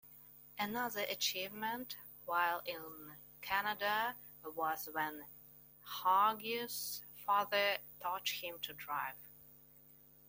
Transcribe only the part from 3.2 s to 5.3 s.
Canada was when